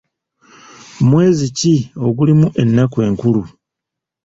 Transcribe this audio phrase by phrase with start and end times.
[1.09, 1.73] Mwezi ki
[2.05, 3.41] ogulimu ennaku enkulu?